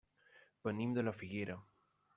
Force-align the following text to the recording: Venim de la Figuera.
Venim 0.69 0.97
de 0.97 1.05
la 1.07 1.15
Figuera. 1.21 1.63